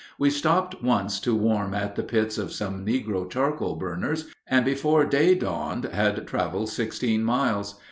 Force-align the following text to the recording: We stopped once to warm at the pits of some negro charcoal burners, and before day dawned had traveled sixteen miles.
We 0.17 0.31
stopped 0.31 0.81
once 0.81 1.19
to 1.19 1.35
warm 1.35 1.75
at 1.75 1.95
the 1.95 2.01
pits 2.01 2.39
of 2.39 2.51
some 2.51 2.83
negro 2.83 3.29
charcoal 3.29 3.75
burners, 3.75 4.25
and 4.47 4.65
before 4.65 5.05
day 5.05 5.35
dawned 5.35 5.83
had 5.85 6.25
traveled 6.25 6.69
sixteen 6.69 7.23
miles. 7.23 7.79